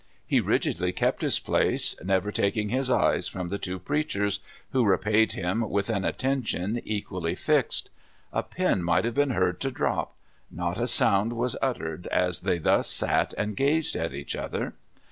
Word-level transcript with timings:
He 0.25 0.39
rigidly 0.39 0.91
kept 0.93 1.21
his 1.21 1.37
place, 1.37 1.95
never 2.03 2.31
taking 2.31 2.69
his 2.69 2.89
eyes 2.89 3.27
from 3.27 3.49
the 3.49 3.59
two 3.59 3.77
preachers, 3.77 4.39
who 4.71 4.83
repaid 4.83 5.33
him 5.33 5.69
with 5.69 5.91
an 5.91 6.03
attention 6.05 6.81
equalh^ 6.87 7.37
fixed. 7.37 7.91
A 8.33 8.41
pin 8.41 8.81
might 8.81 9.05
have 9.05 9.13
been 9.13 9.29
heard 9.29 9.59
to 9.61 9.69
drop— 9.69 10.15
not 10.49 10.81
a 10.81 10.87
sound 10.87 11.33
was 11.33 11.55
uttered 11.61 12.07
as 12.07 12.41
they 12.41 12.57
thus 12.57 12.89
sat 12.89 13.35
and 13.37 13.55
gazed 13.55 13.95
at 13.95 14.11
each 14.11 14.35
other. 14.35 14.73